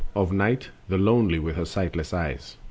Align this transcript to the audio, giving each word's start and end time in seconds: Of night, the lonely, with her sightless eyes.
Of 0.15 0.33
night, 0.33 0.71
the 0.89 0.97
lonely, 0.97 1.37
with 1.37 1.57
her 1.57 1.65
sightless 1.65 2.11
eyes. 2.11 2.57